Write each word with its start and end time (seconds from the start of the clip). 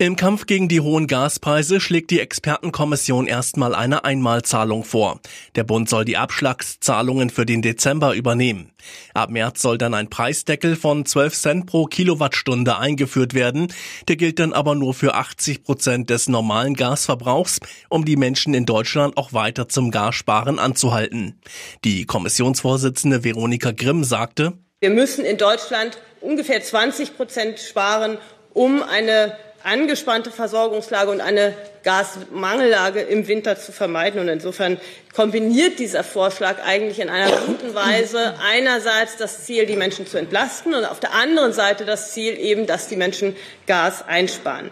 Im 0.00 0.14
Kampf 0.14 0.46
gegen 0.46 0.68
die 0.68 0.80
hohen 0.80 1.08
Gaspreise 1.08 1.80
schlägt 1.80 2.12
die 2.12 2.20
Expertenkommission 2.20 3.26
erstmal 3.26 3.74
eine 3.74 4.04
Einmalzahlung 4.04 4.84
vor. 4.84 5.18
Der 5.56 5.64
Bund 5.64 5.88
soll 5.88 6.04
die 6.04 6.16
Abschlagszahlungen 6.16 7.30
für 7.30 7.44
den 7.44 7.62
Dezember 7.62 8.14
übernehmen. 8.14 8.70
Ab 9.12 9.30
März 9.30 9.60
soll 9.60 9.76
dann 9.76 9.94
ein 9.94 10.08
Preisdeckel 10.08 10.76
von 10.76 11.04
12 11.04 11.34
Cent 11.34 11.66
pro 11.66 11.86
Kilowattstunde 11.86 12.78
eingeführt 12.78 13.34
werden. 13.34 13.72
Der 14.06 14.14
gilt 14.14 14.38
dann 14.38 14.52
aber 14.52 14.76
nur 14.76 14.94
für 14.94 15.16
80 15.16 15.64
Prozent 15.64 16.10
des 16.10 16.28
normalen 16.28 16.74
Gasverbrauchs, 16.74 17.58
um 17.88 18.04
die 18.04 18.14
Menschen 18.14 18.54
in 18.54 18.66
Deutschland 18.66 19.16
auch 19.16 19.32
weiter 19.32 19.68
zum 19.68 19.90
Gassparen 19.90 20.60
anzuhalten. 20.60 21.40
Die 21.82 22.06
Kommissionsvorsitzende 22.06 23.24
Veronika 23.24 23.72
Grimm 23.72 24.04
sagte, 24.04 24.52
wir 24.78 24.90
müssen 24.90 25.24
in 25.24 25.38
Deutschland 25.38 25.98
ungefähr 26.20 26.62
20 26.62 27.16
Prozent 27.16 27.58
sparen, 27.58 28.18
um 28.54 28.84
eine 28.84 29.36
angespannte 29.62 30.30
Versorgungslage 30.30 31.10
und 31.10 31.20
eine 31.20 31.54
Gasmangellage 31.82 33.00
im 33.00 33.28
Winter 33.28 33.58
zu 33.58 33.72
vermeiden. 33.72 34.20
Und 34.20 34.28
insofern 34.28 34.78
kombiniert 35.14 35.78
dieser 35.78 36.04
Vorschlag 36.04 36.64
eigentlich 36.64 37.00
in 37.00 37.08
einer 37.08 37.30
guten 37.46 37.74
Weise 37.74 38.34
einerseits 38.42 39.16
das 39.16 39.44
Ziel, 39.44 39.66
die 39.66 39.76
Menschen 39.76 40.06
zu 40.06 40.18
entlasten 40.18 40.74
und 40.74 40.84
auf 40.84 41.00
der 41.00 41.14
anderen 41.14 41.52
Seite 41.52 41.84
das 41.84 42.12
Ziel 42.12 42.38
eben, 42.38 42.66
dass 42.66 42.88
die 42.88 42.96
Menschen 42.96 43.36
Gas 43.66 44.06
einsparen. 44.06 44.70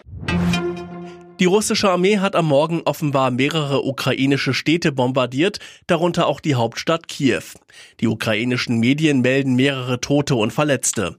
Die 1.38 1.44
russische 1.44 1.90
Armee 1.90 2.18
hat 2.18 2.34
am 2.34 2.46
Morgen 2.46 2.80
offenbar 2.86 3.30
mehrere 3.30 3.84
ukrainische 3.84 4.54
Städte 4.54 4.90
bombardiert, 4.90 5.58
darunter 5.86 6.28
auch 6.28 6.40
die 6.40 6.54
Hauptstadt 6.54 7.08
Kiew. 7.08 7.42
Die 8.00 8.06
ukrainischen 8.06 8.78
Medien 8.78 9.20
melden 9.20 9.54
mehrere 9.54 10.00
Tote 10.00 10.34
und 10.34 10.52
Verletzte. 10.52 11.18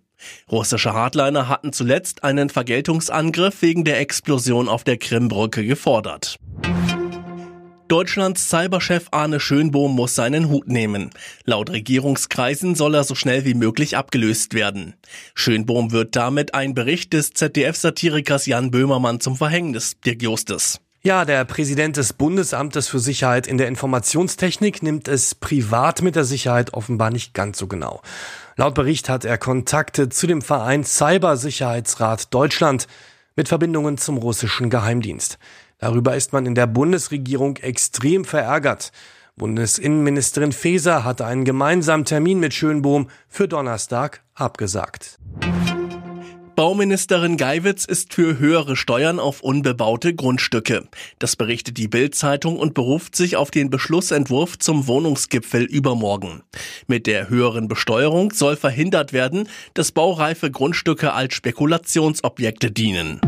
Russische 0.52 0.94
Hardliner 0.94 1.48
hatten 1.48 1.74
zuletzt 1.74 2.24
einen 2.24 2.50
Vergeltungsangriff 2.50 3.62
wegen 3.62 3.84
der 3.84 4.00
Explosion 4.00 4.70
auf 4.70 4.84
der 4.84 4.98
Krimbrücke 4.98 5.66
gefordert. 5.66 6.38
Deutschlands 7.88 8.50
Cyberchef 8.50 9.08
Arne 9.12 9.40
Schönbohm 9.40 9.96
muss 9.96 10.14
seinen 10.14 10.50
Hut 10.50 10.68
nehmen. 10.68 11.10
Laut 11.46 11.70
Regierungskreisen 11.70 12.76
soll 12.76 12.96
er 12.96 13.06
so 13.06 13.16
schnell 13.16 13.46
wie 13.46 13.54
möglich 13.54 13.96
abgelöst 13.96 14.54
werden. 14.54 14.96
Schönbohm 15.36 15.92
wird 15.92 16.18
damit 16.18 16.54
ein 16.54 16.74
Bericht 16.74 17.14
des 17.14 17.32
ZDF-Satirikers 17.32 18.46
Jan 18.46 18.72
Böhmermann 18.72 19.22
zum 19.22 19.38
Verhängnis, 19.38 19.98
Dirk 20.06 20.22
Justus. 20.22 20.82
Ja, 21.08 21.24
der 21.24 21.46
Präsident 21.46 21.96
des 21.96 22.12
Bundesamtes 22.12 22.90
für 22.90 23.00
Sicherheit 23.00 23.48
in 23.48 23.58
der 23.58 23.70
Informationstechnik 23.70 24.84
nimmt 24.84 25.08
es 25.08 25.36
privat 25.36 26.02
mit 26.02 26.18
der 26.18 26.26
Sicherheit 26.26 26.74
offenbar 26.74 27.12
nicht 27.12 27.34
ganz 27.34 27.60
so 27.60 27.68
genau. 27.68 28.02
Laut 28.58 28.76
Bericht 28.76 29.08
hat 29.08 29.24
er 29.24 29.38
Kontakte 29.38 30.10
zu 30.10 30.28
dem 30.28 30.42
Verein 30.42 30.84
Cybersicherheitsrat 30.84 32.34
Deutschland 32.34 32.88
mit 33.38 33.48
Verbindungen 33.48 33.98
zum 33.98 34.18
russischen 34.18 34.70
Geheimdienst. 34.70 35.40
Darüber 35.78 36.18
ist 36.18 36.34
man 36.34 36.46
in 36.46 36.56
der 36.56 36.68
Bundesregierung 36.68 37.56
extrem 37.56 38.26
verärgert. 38.26 38.92
Bundesinnenministerin 39.38 40.52
Faeser 40.52 41.06
hatte 41.06 41.26
einen 41.26 41.46
gemeinsamen 41.46 42.04
Termin 42.04 42.42
mit 42.42 42.54
Schönbohm 42.54 43.08
für 43.30 43.48
Donnerstag 43.48 44.24
abgesagt. 44.34 45.20
Bauministerin 46.58 47.38
Geiwitz 47.38 47.86
ist 47.86 48.16
für 48.16 48.40
höhere 48.40 48.76
Steuern 48.76 49.20
auf 49.20 49.42
unbebaute 49.42 50.16
Grundstücke. 50.16 50.88
Das 51.20 51.36
berichtet 51.36 51.78
die 51.78 51.88
Bild-Zeitung 51.88 52.58
und 52.58 52.74
beruft 52.74 53.16
sich 53.16 53.38
auf 53.38 53.52
den 53.52 53.70
Beschlussentwurf 53.70 54.58
zum 54.58 54.88
Wohnungsgipfel 54.88 55.66
übermorgen. 55.66 56.42
Mit 56.88 57.06
der 57.06 57.30
höheren 57.30 57.68
Besteuerung 57.68 58.32
soll 58.32 58.56
verhindert 58.56 59.14
werden, 59.14 59.48
dass 59.76 59.92
baureife 59.92 60.50
Grundstücke 60.50 61.14
als 61.14 61.36
Spekulationsobjekte 61.36 62.72
dienen. 62.72 63.22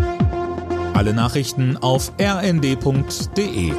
Alle 0.95 1.13
Nachrichten 1.13 1.77
auf 1.77 2.11
rnd.de 2.19 3.73